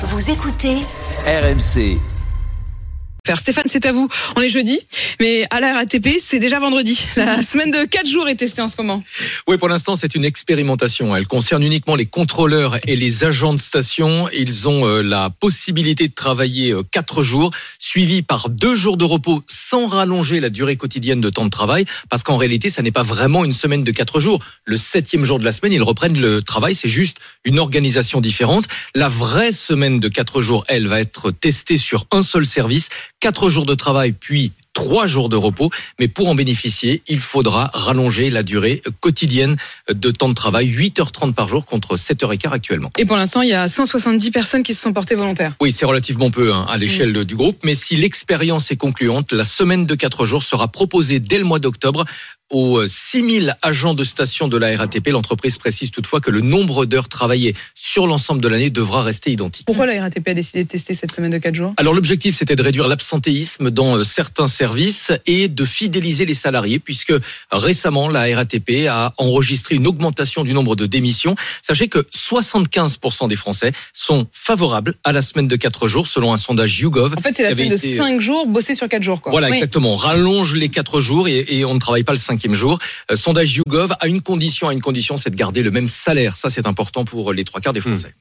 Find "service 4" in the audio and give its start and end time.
32.46-33.48